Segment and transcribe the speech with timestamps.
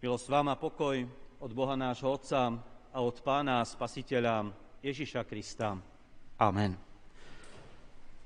[0.00, 0.96] Milosť vám a pokoj
[1.44, 2.56] od Boha nášho Otca
[2.88, 4.48] a od Pána Spasiteľa
[4.80, 5.76] Ježiša Krista.
[6.40, 6.72] Amen.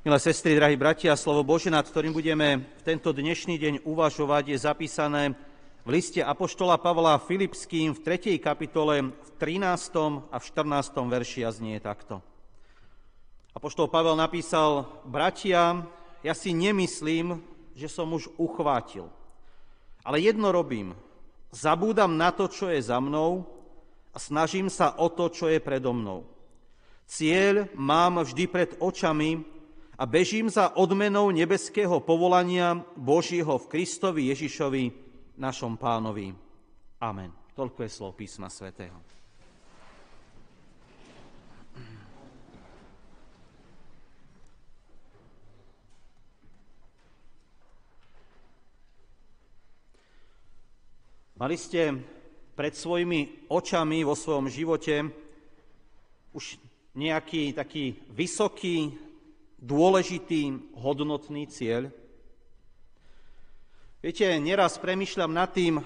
[0.06, 4.58] Milé sestry, drahí bratia, slovo Bože, nad ktorým budeme v tento dnešný deň uvažovať, je
[4.62, 5.34] zapísané
[5.82, 8.38] v liste Apoštola Pavla Filipským v 3.
[8.38, 10.30] kapitole v 13.
[10.30, 10.94] a v 14.
[11.10, 12.22] verši a znie takto.
[13.50, 15.82] Apoštol Pavel napísal, bratia,
[16.22, 17.42] ja si nemyslím,
[17.74, 19.10] že som už uchvátil,
[20.06, 20.94] ale jedno robím,
[21.54, 23.46] Zabúdam na to, čo je za mnou
[24.10, 26.26] a snažím sa o to, čo je predo mnou.
[27.06, 29.38] Cieľ mám vždy pred očami
[29.94, 34.84] a bežím za odmenou nebeského povolania Božího v Kristovi Ježišovi,
[35.38, 36.34] našom pánovi.
[36.98, 37.30] Amen.
[37.54, 38.98] Toľko je slov písma svätého.
[51.34, 51.98] Mali ste
[52.54, 55.02] pred svojimi očami vo svojom živote
[56.30, 56.62] už
[56.94, 58.94] nejaký taký vysoký,
[59.58, 61.90] dôležitý, hodnotný cieľ?
[63.98, 65.82] Viete, neraz premyšľam nad tým,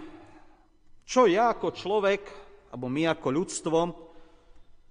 [1.09, 2.29] čo ja ako človek,
[2.69, 3.79] alebo my ako ľudstvo,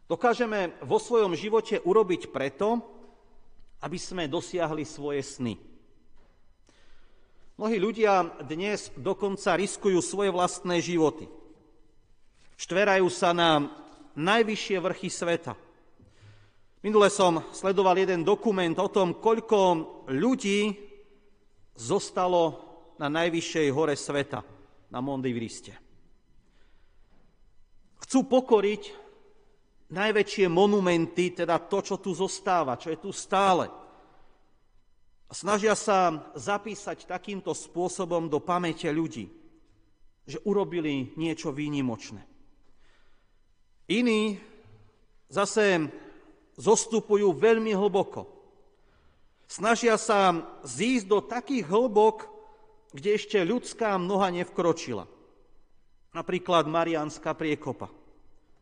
[0.10, 2.82] dokážeme vo svojom živote urobiť preto,
[3.86, 5.77] aby sme dosiahli svoje sny.
[7.58, 11.26] Mnohí ľudia dnes dokonca riskujú svoje vlastné životy.
[12.54, 13.66] Štverajú sa na
[14.14, 15.58] najvyššie vrchy sveta.
[16.86, 19.58] Minule som sledoval jeden dokument o tom, koľko
[20.06, 20.70] ľudí
[21.74, 22.62] zostalo
[23.02, 24.46] na najvyššej hore sveta,
[24.94, 25.74] na Mondivriste.
[28.06, 28.84] Chcú pokoriť
[29.98, 33.66] najväčšie monumenty, teda to, čo tu zostáva, čo je tu stále–
[35.32, 39.28] snažia sa zapísať takýmto spôsobom do pamäte ľudí,
[40.28, 42.24] že urobili niečo výnimočné.
[43.88, 44.36] Iní
[45.32, 45.88] zase
[46.60, 48.28] zostupujú veľmi hlboko.
[49.48, 50.36] Snažia sa
[50.68, 52.28] zísť do takých hlbok,
[52.92, 55.08] kde ešte ľudská mnoha nevkročila.
[56.12, 57.88] Napríklad Mariánska priekopa.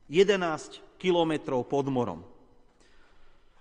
[0.06, 2.22] 11 kilometrov pod morom.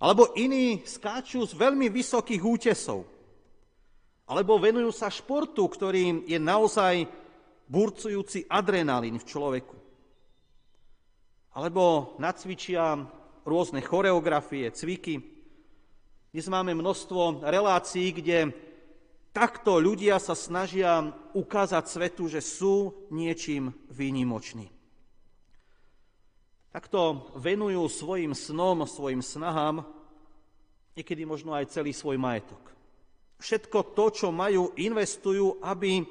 [0.05, 3.09] Alebo iní skáču z veľmi vysokých útesov.
[4.29, 7.09] Alebo venujú sa športu, ktorým je naozaj
[7.65, 9.77] burcujúci adrenalín v človeku.
[11.57, 13.01] Alebo nacvičia
[13.49, 15.25] rôzne choreografie, cviky.
[16.37, 18.53] Dnes máme množstvo relácií, kde
[19.33, 24.69] takto ľudia sa snažia ukázať svetu, že sú niečím výnimoční
[26.75, 29.87] takto venujú svojim snom, svojim snahám,
[30.99, 32.59] niekedy možno aj celý svoj majetok.
[33.39, 36.03] Všetko to, čo majú, investujú, aby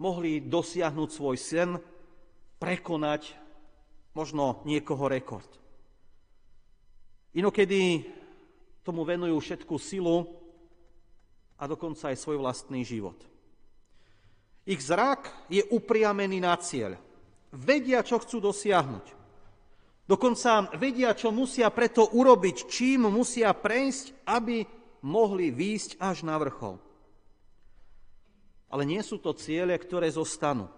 [0.00, 1.76] mohli dosiahnuť svoj sen,
[2.56, 3.36] prekonať
[4.16, 5.48] možno niekoho rekord.
[7.36, 8.08] Inokedy
[8.80, 10.24] tomu venujú všetku silu
[11.60, 13.20] a dokonca aj svoj vlastný život.
[14.64, 16.96] Ich zrak je upriamený na cieľ.
[17.52, 19.23] Vedia, čo chcú dosiahnuť.
[20.04, 24.60] Dokonca vedia, čo musia preto urobiť, čím musia prejsť, aby
[25.04, 26.76] mohli výjsť až na vrchol.
[28.68, 30.68] Ale nie sú to ciele, ktoré zostanú.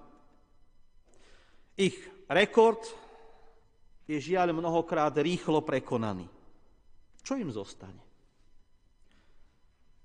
[1.74, 1.98] Ich
[2.30, 2.80] rekord
[4.06, 6.30] je žiaľ mnohokrát rýchlo prekonaný.
[7.26, 7.98] Čo im zostane?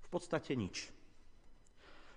[0.02, 0.90] V podstate nič.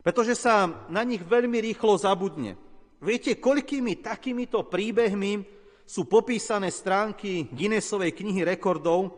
[0.01, 2.57] Pretože sa na nich veľmi rýchlo zabudne.
[3.01, 5.45] Viete, koľkými takýmito príbehmi
[5.85, 9.13] sú popísané stránky Guinnessovej knihy rekordov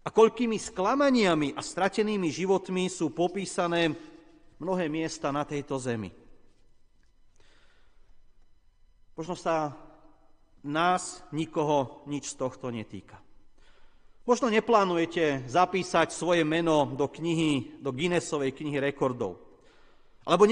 [0.00, 3.92] a koľkými sklamaniami a stratenými životmi sú popísané
[4.56, 6.08] mnohé miesta na tejto zemi.
[9.16, 9.72] Možno sa
[10.64, 13.20] nás, nikoho, nič z tohto netýka.
[14.26, 19.45] Možno neplánujete zapísať svoje meno do knihy, do Guinnessovej knihy rekordov.
[20.26, 20.42] Alebo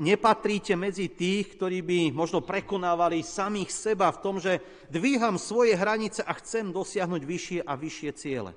[0.00, 6.24] nepatríte medzi tých, ktorí by možno prekonávali samých seba v tom, že dvíham svoje hranice
[6.24, 8.56] a chcem dosiahnuť vyššie a vyššie ciele.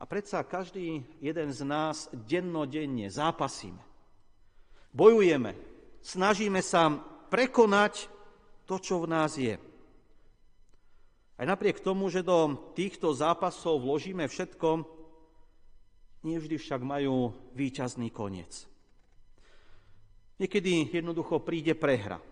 [0.00, 3.84] A predsa každý jeden z nás dennodenne zápasíme.
[4.96, 5.52] Bojujeme,
[6.00, 6.96] snažíme sa
[7.28, 8.08] prekonať
[8.64, 9.60] to, čo v nás je.
[11.36, 14.97] Aj napriek tomu, že do týchto zápasov vložíme všetko,
[16.22, 18.66] nevždy však majú výťazný koniec.
[20.38, 22.22] Niekedy jednoducho príde prehra,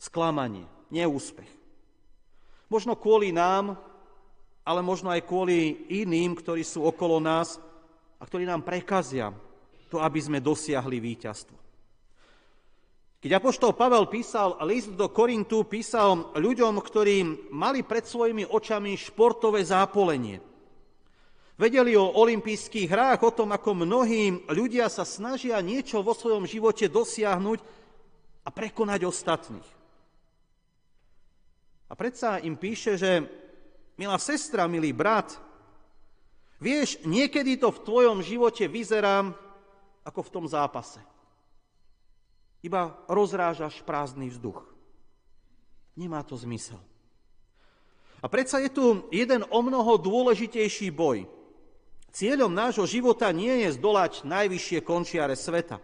[0.00, 1.48] sklamanie, neúspech.
[2.72, 3.76] Možno kvôli nám,
[4.64, 7.60] ale možno aj kvôli iným, ktorí sú okolo nás
[8.16, 9.28] a ktorí nám prekazia
[9.92, 11.56] to, aby sme dosiahli víťazstvo.
[13.20, 19.64] Keď Apoštol Pavel písal list do Korintu, písal ľuďom, ktorí mali pred svojimi očami športové
[19.64, 20.40] zápolenie.
[21.54, 26.90] Vedeli o olympijských hrách, o tom, ako mnohí ľudia sa snažia niečo vo svojom živote
[26.90, 27.58] dosiahnuť
[28.42, 29.68] a prekonať ostatných.
[31.86, 33.22] A predsa im píše, že
[33.94, 35.38] milá sestra, milý brat,
[36.58, 39.30] vieš, niekedy to v tvojom živote vyzerá
[40.02, 40.98] ako v tom zápase
[42.64, 44.64] iba rozrážaš prázdny vzduch.
[46.00, 46.80] Nemá to zmysel.
[48.24, 51.28] A predsa je tu jeden o mnoho dôležitejší boj.
[52.14, 55.82] Cieľom nášho života nie je zdolať najvyššie končiare sveta.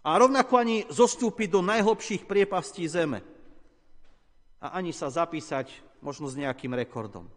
[0.00, 3.20] A rovnako ani zostúpiť do najhlbších priepastí zeme.
[4.64, 5.68] A ani sa zapísať
[6.00, 7.28] možno s nejakým rekordom.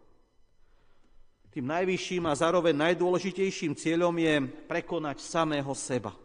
[1.52, 6.16] Tým najvyšším a zároveň najdôležitejším cieľom je prekonať samého seba.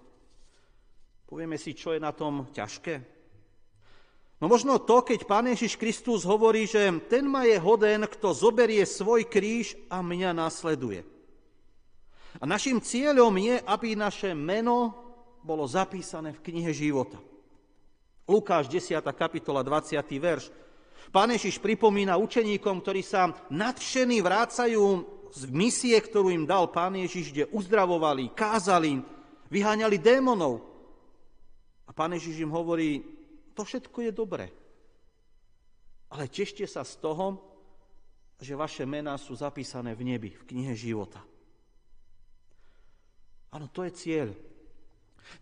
[1.27, 3.04] Povieme si, čo je na tom ťažké?
[4.39, 8.86] No možno to, keď Pán Ježiš Kristus hovorí, že ten ma je hoden, kto zoberie
[8.88, 11.14] svoj kríž a mňa nasleduje.
[12.40, 14.92] A našim cieľom je, aby naše meno
[15.46, 17.16] bolo zapísané v knihe života.
[18.26, 18.98] Lukáš 10.
[19.14, 20.02] kapitola 20.
[20.18, 20.50] verš.
[21.14, 27.32] Pán Ježiš pripomína učeníkom, ktorí sa nadšení vrácajú z misie, ktorú im dal Pán Ježiš,
[27.32, 29.00] kde uzdravovali, kázali,
[29.54, 30.66] vyháňali démonov.
[31.86, 33.06] A pán Ježiš im hovorí,
[33.54, 34.50] to všetko je dobré.
[36.10, 37.38] Ale tešte sa z toho,
[38.42, 41.22] že vaše mená sú zapísané v nebi, v knihe života.
[43.53, 44.30] Áno, to je cieľ.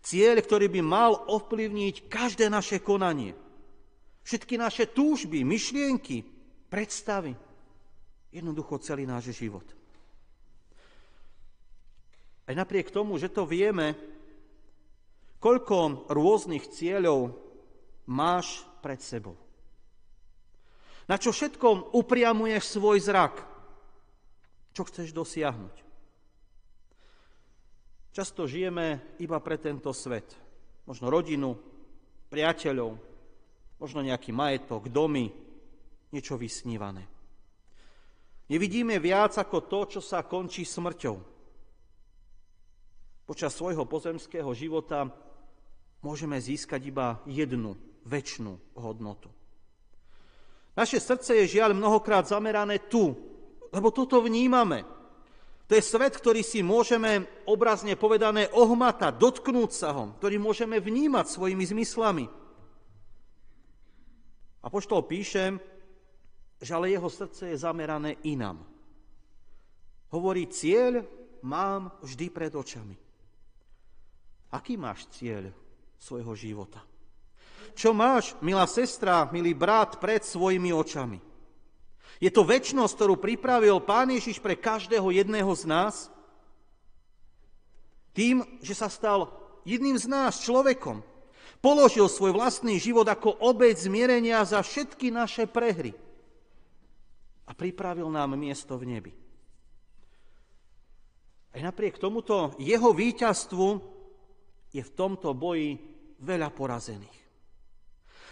[0.00, 3.36] Cieľ, ktorý by mal ovplyvniť každé naše konanie.
[4.24, 6.24] Všetky naše túžby, myšlienky,
[6.72, 7.36] predstavy.
[8.32, 9.64] Jednoducho celý náš život.
[12.44, 13.96] Aj napriek tomu, že to vieme,
[15.44, 17.36] Koľko rôznych cieľov
[18.08, 19.36] máš pred sebou?
[21.04, 23.44] Na čo všetko upriamuješ svoj zrak?
[24.72, 25.84] Čo chceš dosiahnuť?
[28.14, 30.38] Často žijeme iba pre tento svet.
[30.86, 31.58] Možno rodinu,
[32.30, 32.94] priateľov,
[33.82, 35.34] možno nejaký majetok, domy,
[36.14, 37.10] niečo vysnívané.
[38.46, 41.16] Nevidíme viac ako to, čo sa končí smrťou.
[43.26, 45.10] Počas svojho pozemského života
[45.98, 47.74] môžeme získať iba jednu
[48.06, 49.26] väčšnú hodnotu.
[50.78, 53.10] Naše srdce je žiaľ mnohokrát zamerané tu,
[53.74, 54.93] lebo toto vnímame.
[55.74, 61.26] To je svet, ktorý si môžeme obrazne povedané ohmatať, dotknúť sa ho, ktorý môžeme vnímať
[61.26, 62.30] svojimi zmyslami.
[64.62, 65.58] A poštol píše,
[66.62, 68.62] že ale jeho srdce je zamerané inam.
[70.14, 71.02] Hovorí, cieľ
[71.42, 72.94] mám vždy pred očami.
[74.54, 75.50] Aký máš cieľ
[75.98, 76.86] svojho života.
[77.74, 81.18] Čo máš, milá sestra, milý brat, pred svojimi očami?
[82.22, 85.94] Je to väčnosť, ktorú pripravil Pán Ježiš pre každého jedného z nás?
[88.14, 89.34] Tým, že sa stal
[89.66, 91.02] jedným z nás, človekom.
[91.58, 95.96] Položil svoj vlastný život ako obeď zmierenia za všetky naše prehry.
[97.48, 99.12] A pripravil nám miesto v nebi.
[101.54, 103.68] Aj napriek tomuto jeho víťazstvu
[104.74, 105.78] je v tomto boji
[106.18, 107.23] veľa porazených.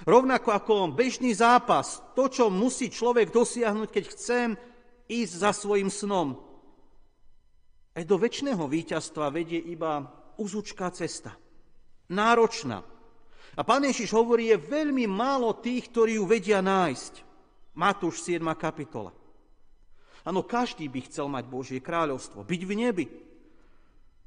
[0.03, 4.39] Rovnako ako bežný zápas, to, čo musí človek dosiahnuť, keď chce
[5.07, 6.39] ísť za svojim snom.
[7.93, 10.03] Aj do väčšného víťazstva vedie iba
[10.41, 11.37] uzučká cesta.
[12.11, 12.83] Náročná.
[13.53, 17.21] A pán Ježiš hovorí, je veľmi málo tých, ktorí ju vedia nájsť.
[17.77, 18.41] Matúš 7.
[18.57, 19.13] kapitola.
[20.23, 23.07] Áno, každý by chcel mať Božie kráľovstvo, byť v nebi.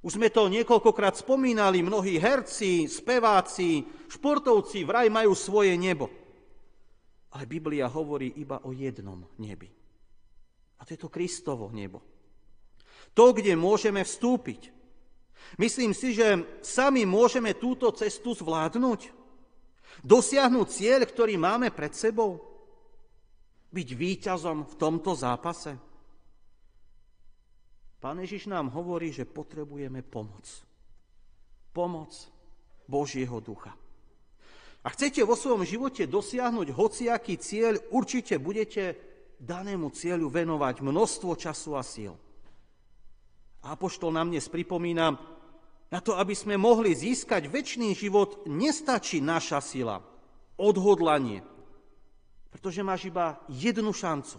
[0.06, 6.14] Už sme to niekoľkokrát spomínali, mnohí herci, speváci, športovci vraj majú svoje nebo.
[7.34, 9.66] Ale Biblia hovorí iba o jednom nebi.
[10.78, 12.06] A to je to Kristovo nebo.
[13.18, 14.70] To, kde môžeme vstúpiť.
[15.58, 19.10] Myslím si, že sami môžeme túto cestu zvládnuť.
[20.06, 22.46] Dosiahnuť cieľ, ktorý máme pred sebou.
[23.74, 25.74] Byť víťazom v tomto zápase.
[28.00, 30.46] Pán Ježiš nám hovorí, že potrebujeme pomoc.
[31.74, 32.12] Pomoc
[32.86, 33.74] Božieho ducha.
[34.86, 38.94] A chcete vo svojom živote dosiahnuť hociaký cieľ, určite budete
[39.42, 42.14] danému cieľu venovať množstvo času a síl.
[43.66, 45.18] A Apoštol nám dnes pripomína,
[45.90, 50.02] na to, aby sme mohli získať väčší život, nestačí naša sila,
[50.58, 51.42] odhodlanie,
[52.54, 54.38] pretože máš iba jednu šancu.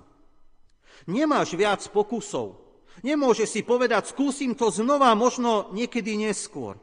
[1.11, 2.65] Nemáš viac pokusov,
[3.05, 6.81] Nemôže si povedať, skúsim to znova, možno niekedy neskôr.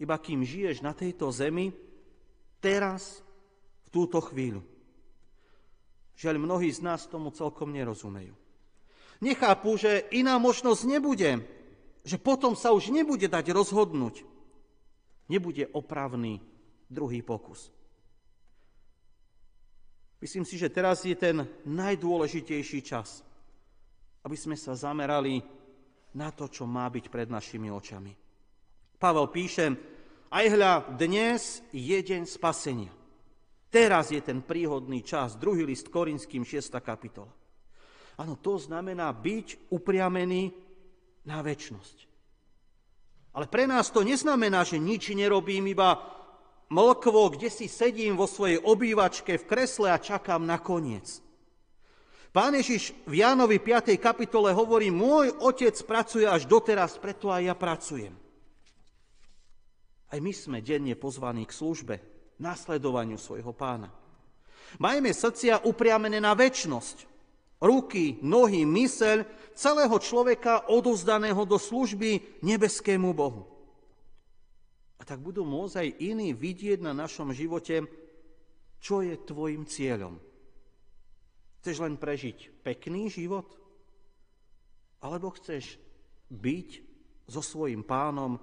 [0.00, 1.72] Iba kým žiješ na tejto zemi,
[2.66, 3.22] Teraz,
[3.86, 4.64] v túto chvíľu.
[6.16, 8.32] Žiaľ, mnohí z nás tomu celkom nerozumejú.
[9.22, 11.46] Nechápu, že iná možnosť nebude,
[12.02, 14.24] že potom sa už nebude dať rozhodnúť.
[15.30, 16.40] Nebude opravný
[16.90, 17.70] druhý pokus.
[20.18, 23.20] Myslím si, že teraz je ten najdôležitejší čas,
[24.26, 25.38] aby sme sa zamerali
[26.18, 28.10] na to, čo má byť pred našimi očami.
[28.98, 29.70] Pavel píše,
[30.34, 32.90] aj hľa, dnes je deň spasenia.
[33.70, 36.74] Teraz je ten príhodný čas, druhý list Korinským, 6.
[36.82, 37.30] kapitola.
[38.18, 40.50] Áno, to znamená byť upriamený
[41.28, 42.08] na väčnosť.
[43.36, 46.00] Ale pre nás to neznamená, že nič nerobím, iba
[46.72, 51.25] mlkvo, kde si sedím vo svojej obývačke v kresle a čakám na koniec.
[52.36, 53.96] Pán Ježiš v Jánovi 5.
[53.96, 58.12] kapitole hovorí, môj otec pracuje až doteraz, preto aj ja pracujem.
[60.12, 61.94] Aj my sme denne pozvaní k službe,
[62.36, 63.88] nasledovaniu svojho pána.
[64.76, 67.08] Majme srdcia upriamené na väčnosť.
[67.56, 69.24] Ruky, nohy, myseľ
[69.56, 73.48] celého človeka odozdaného do služby nebeskému Bohu.
[75.00, 77.88] A tak budú môcť aj iní vidieť na našom živote,
[78.76, 80.35] čo je tvojim cieľom.
[81.66, 83.50] Chceš len prežiť pekný život?
[85.02, 85.82] Alebo chceš
[86.30, 86.68] byť
[87.26, 88.38] so svojím pánom,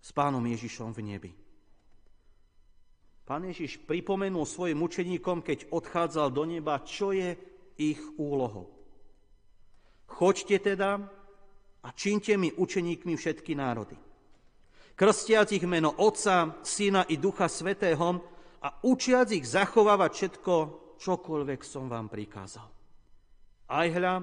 [0.00, 1.32] s pánom Ježišom v nebi?
[3.28, 7.36] Pán Ježiš pripomenul svojim učeníkom, keď odchádzal do neba, čo je
[7.76, 8.72] ich úlohou.
[10.08, 10.96] Choďte teda
[11.84, 14.00] a činte mi učeníkmi všetky národy.
[14.96, 18.16] Krstiac ich meno Otca, Syna i Ducha Svetého
[18.64, 22.68] a učiac ich zachovávať všetko, čokoľvek som vám prikázal.
[23.72, 24.20] Aj hľa,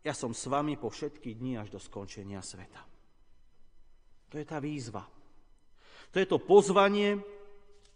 [0.00, 2.80] ja som s vami po všetky dni až do skončenia sveta.
[4.32, 5.04] To je tá výzva.
[6.08, 7.20] To je to pozvanie,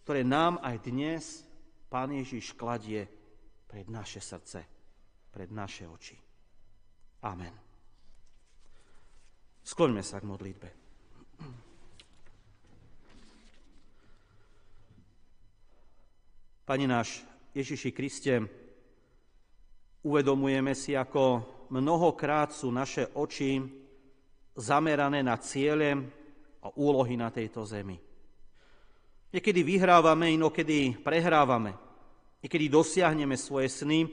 [0.05, 1.25] ktoré nám aj dnes
[1.89, 3.05] Pán Ježiš kladie
[3.69, 4.65] pred naše srdce,
[5.29, 6.17] pred naše oči.
[7.25, 7.53] Amen.
[9.63, 10.69] Skloňme sa k modlitbe.
[16.65, 18.35] Pani náš Ježiši Kriste,
[20.09, 23.61] uvedomujeme si, ako mnohokrát sú naše oči
[24.57, 25.93] zamerané na ciele
[26.65, 28.01] a úlohy na tejto zemi.
[29.33, 31.77] Niekedy vyhrávame, inokedy prehrávame.
[32.41, 34.09] Niekedy dosiahneme svoje sny,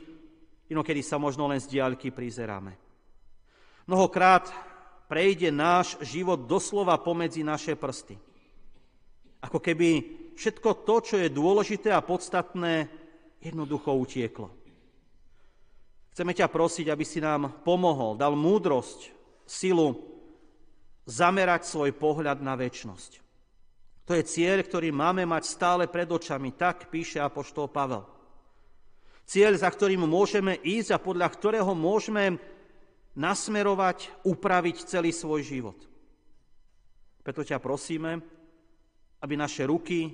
[0.67, 2.75] inokedy sa možno len z diaľky prizeráme.
[3.87, 4.51] Mnohokrát
[5.07, 8.19] prejde náš život doslova pomedzi naše prsty.
[9.39, 9.89] Ako keby
[10.35, 12.98] všetko to, čo je dôležité a podstatné,
[13.39, 14.51] jednoducho utieklo.
[16.13, 19.15] Chceme ťa prosiť, aby si nám pomohol, dal múdrosť,
[19.47, 19.97] silu
[21.07, 23.23] zamerať svoj pohľad na väčnosť.
[24.05, 28.03] To je cieľ, ktorý máme mať stále pred očami, tak píše apoštol Pavel.
[29.29, 32.41] Cieľ, za ktorým môžeme ísť a podľa ktorého môžeme
[33.13, 35.77] nasmerovať, upraviť celý svoj život.
[37.21, 38.17] Preto ťa prosíme,
[39.21, 40.09] aby naše ruky,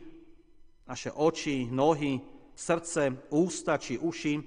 [0.84, 2.20] naše oči, nohy,
[2.55, 4.39] srdce, ústa či uši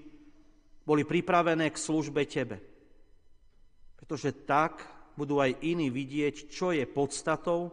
[0.83, 2.57] boli pripravené k službe Tebe.
[4.01, 4.83] Pretože tak
[5.15, 7.69] budú aj iní vidieť, čo je podstatou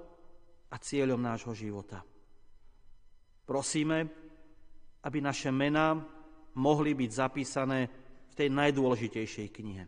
[0.68, 2.04] a cieľom nášho života.
[3.46, 4.10] Prosíme,
[5.06, 5.96] aby naše mená
[6.58, 7.80] mohli byť zapísané
[8.32, 9.86] v tej najdôležitejšej knihe.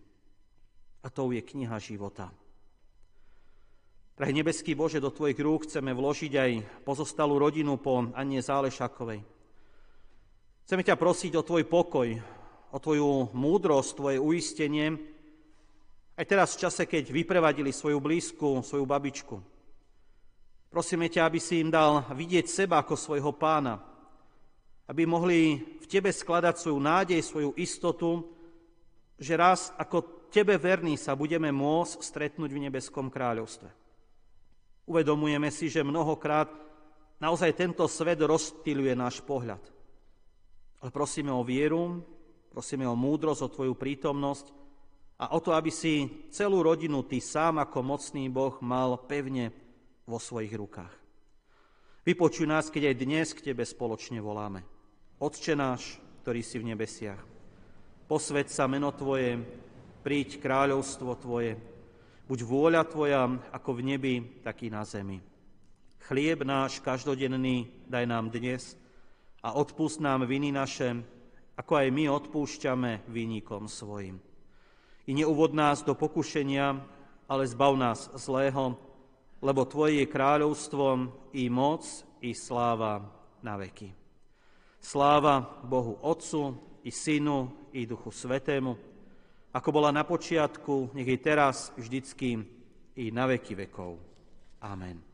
[1.03, 2.29] A to je kniha života.
[4.17, 6.51] Pre nebeský Bože, do Tvojich rúk chceme vložiť aj
[6.81, 9.36] pozostalú rodinu po Anne Zálešakovej.
[10.67, 12.11] Chceme ťa prosiť o Tvoj pokoj,
[12.75, 14.99] o Tvoju múdrosť, Tvoje uistenie,
[16.19, 19.39] aj teraz v čase, keď vyprevadili svoju blízku, svoju babičku.
[20.67, 23.79] Prosíme ťa, aby si im dal vidieť seba ako svojho pána,
[24.91, 28.27] aby mohli v tebe skladať svoju nádej, svoju istotu,
[29.15, 33.71] že raz ako tebe verní sa budeme môcť stretnúť v nebeskom kráľovstve.
[34.83, 36.51] Uvedomujeme si, že mnohokrát
[37.23, 39.76] naozaj tento svet rozstýluje náš pohľad.
[40.81, 42.05] Ale prosíme o vieru,
[42.53, 44.53] prosíme o múdrosť, o Tvoju prítomnosť
[45.17, 49.49] a o to, aby si celú rodinu Ty sám ako mocný Boh mal pevne
[50.05, 50.93] vo svojich rukách.
[52.07, 54.63] Vypočuj nás, keď aj dnes k Tebe spoločne voláme.
[55.19, 57.19] Otče náš, ktorý si v nebesiach,
[58.07, 59.41] posved sa meno Tvoje,
[60.05, 61.59] príď kráľovstvo Tvoje,
[62.29, 65.19] buď vôľa Tvoja ako v nebi, tak i na zemi.
[66.07, 68.79] Chlieb náš každodenný daj nám dnes
[69.43, 70.97] a odpust nám viny naše,
[71.57, 74.21] ako aj my odpúšťame vinníkom svojim.
[75.07, 76.77] I neuvod nás do pokušenia,
[77.27, 78.75] ale zbav nás zlého,
[79.41, 80.85] lebo Tvoje je kráľovstvo
[81.33, 81.85] i moc
[82.21, 83.05] i sláva
[83.45, 83.93] na veky.
[84.81, 88.73] Sláva Bohu Otcu i Synu i Duchu Svetému,
[89.53, 92.43] ako bola na počiatku, nech je teraz, vždycky
[92.99, 93.97] i na veky vekov.
[94.61, 95.06] Amen.